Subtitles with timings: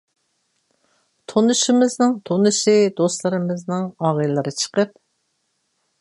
[1.33, 4.99] تونۇشىمىزنىڭ تونۇشى، دوستىمىزنىڭ ئاغىنىلىرى چىقىپ،